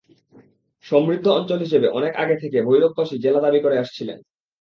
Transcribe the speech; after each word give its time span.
সমৃদ্ধ 0.85 1.25
অঞ্চল 1.29 1.59
হিসেবে 1.59 1.87
অনেক 1.89 2.13
আগে 2.15 2.35
থেকে 2.37 2.57
ভৈরববাসী 2.61 3.15
জেলা 3.19 3.39
দাবি 3.41 3.59
করে 3.61 3.75
আসছিলেন। 3.77 4.17